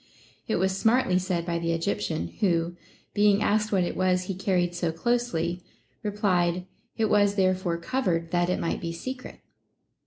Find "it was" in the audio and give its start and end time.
0.47-0.75, 3.83-4.23, 6.97-7.35